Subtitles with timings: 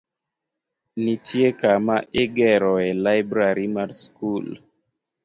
[1.03, 4.47] Nitie kama igeroe laibrari mar skul.